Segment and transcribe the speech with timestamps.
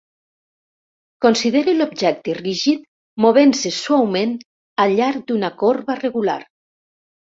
[1.25, 2.87] Consideri l'objecte rígid
[3.25, 4.35] movent-se suaument
[4.85, 6.39] al llarg d'una corba regular.